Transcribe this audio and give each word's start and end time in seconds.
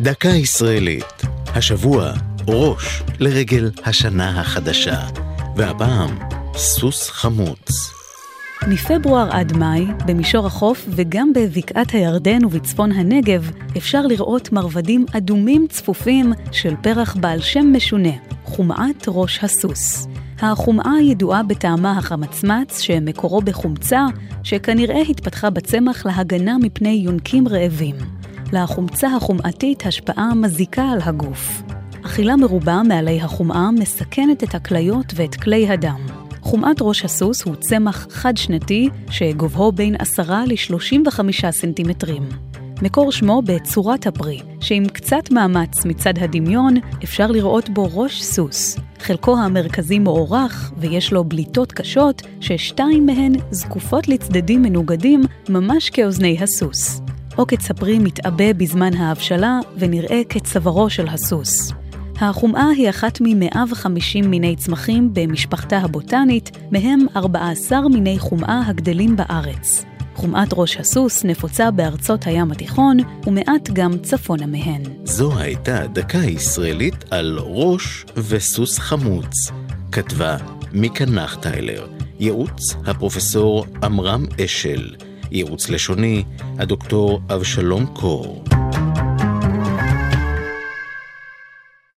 דקה 0.00 0.28
ישראלית. 0.28 1.22
השבוע 1.54 2.12
ראש 2.48 3.02
לרגל 3.20 3.70
השנה 3.84 4.40
החדשה, 4.40 5.06
והפעם 5.56 6.18
סוס 6.54 7.10
חמוץ. 7.10 7.70
מפברואר 8.68 9.28
עד 9.30 9.56
מאי, 9.56 9.86
במישור 10.06 10.46
החוף 10.46 10.86
וגם 10.88 11.32
בבקעת 11.32 11.90
הירדן 11.90 12.44
ובצפון 12.44 12.92
הנגב, 12.92 13.50
אפשר 13.76 14.02
לראות 14.06 14.52
מרבדים 14.52 15.06
אדומים 15.16 15.66
צפופים 15.68 16.32
של 16.52 16.74
פרח 16.82 17.16
בעל 17.16 17.40
שם 17.40 17.72
משונה, 17.76 18.12
חומעת 18.44 19.04
ראש 19.08 19.44
הסוס. 19.44 20.06
החומעה 20.38 21.02
ידועה 21.02 21.42
בטעמה 21.42 21.98
החמצמץ, 21.98 22.80
שמקורו 22.80 23.40
בחומצה, 23.40 24.06
שכנראה 24.42 25.00
התפתחה 25.00 25.50
בצמח 25.50 26.06
להגנה 26.06 26.58
מפני 26.58 27.02
יונקים 27.04 27.48
רעבים. 27.48 27.96
לחומצה 28.52 29.08
החומעתית 29.16 29.86
השפעה 29.86 30.34
מזיקה 30.34 30.82
על 30.82 30.98
הגוף. 31.04 31.62
אכילה 32.04 32.36
מרובה 32.36 32.82
מעלי 32.88 33.20
החומעה 33.20 33.70
מסכנת 33.70 34.44
את 34.44 34.54
הכליות 34.54 35.12
ואת 35.14 35.34
כלי 35.34 35.68
הדם. 35.68 36.00
חומעת 36.40 36.76
ראש 36.80 37.04
הסוס 37.04 37.42
הוא 37.42 37.56
צמח 37.56 38.06
חד-שנתי 38.10 38.88
שגובהו 39.10 39.72
בין 39.72 39.96
10 39.98 40.22
ל-35 40.22 41.50
סנטימטרים. 41.50 42.22
מקור 42.82 43.12
שמו 43.12 43.42
בצורת 43.42 44.06
הפרי, 44.06 44.40
שעם 44.60 44.86
קצת 44.86 45.30
מאמץ 45.30 45.84
מצד 45.84 46.18
הדמיון 46.18 46.74
אפשר 47.04 47.26
לראות 47.26 47.70
בו 47.70 47.88
ראש 47.94 48.22
סוס. 48.22 48.78
חלקו 48.98 49.38
המרכזי 49.38 49.98
מוארך 49.98 50.72
ויש 50.78 51.12
לו 51.12 51.24
בליטות 51.24 51.72
קשות, 51.72 52.22
ששתיים 52.40 53.06
מהן 53.06 53.32
זקופות 53.50 54.08
לצדדים 54.08 54.62
מנוגדים 54.62 55.22
ממש 55.48 55.90
כאוזני 55.90 56.38
הסוס. 56.40 57.00
עוקץ 57.36 57.70
הפרי 57.70 57.98
מתעבה 57.98 58.52
בזמן 58.52 58.94
ההבשלה 58.94 59.58
ונראה 59.78 60.22
כצווארו 60.28 60.90
של 60.90 61.08
הסוס. 61.08 61.72
החומאה 62.20 62.68
היא 62.68 62.90
אחת 62.90 63.20
מ-150 63.20 64.26
מיני 64.26 64.56
צמחים 64.56 65.10
במשפחתה 65.12 65.78
הבוטנית, 65.78 66.50
מהם 66.70 67.00
14 67.16 67.88
מיני 67.88 68.18
חומאה 68.18 68.62
הגדלים 68.66 69.16
בארץ. 69.16 69.84
חומאת 70.14 70.48
ראש 70.52 70.76
הסוס 70.76 71.24
נפוצה 71.24 71.70
בארצות 71.70 72.26
הים 72.26 72.52
התיכון, 72.52 72.96
ומעט 73.26 73.70
גם 73.72 73.98
צפונה 74.02 74.46
מהן. 74.46 74.82
זו 75.04 75.38
הייתה 75.38 75.86
דקה 75.86 76.18
ישראלית 76.18 77.04
על 77.10 77.38
ראש 77.40 78.04
וסוס 78.16 78.78
חמוץ. 78.78 79.50
כתבה 79.92 80.36
מיקה 80.72 81.06
נחטיילר, 81.06 81.86
ייעוץ 82.20 82.74
הפרופסור 82.86 83.66
עמרם 83.82 84.26
אשל, 84.44 84.94
ייעוץ 85.30 85.68
לשוני 85.68 86.24
הדוקטור 86.58 87.20
אבשלום 87.34 87.86
קור. 87.86 88.44